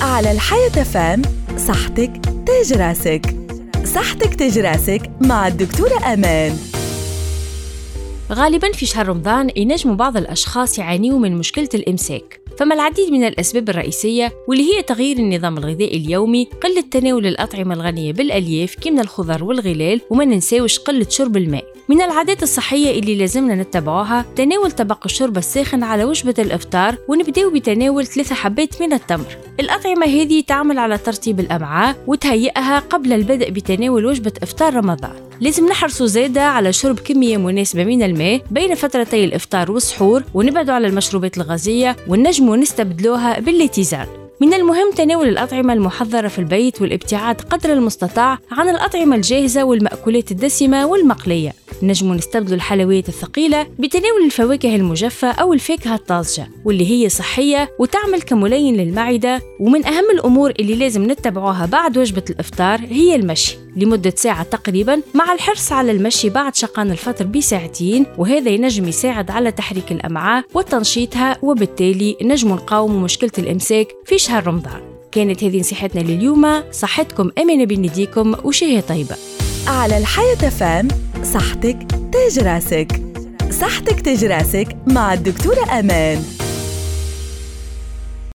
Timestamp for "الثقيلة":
53.08-53.66